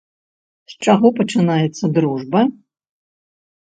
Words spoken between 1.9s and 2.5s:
дружба?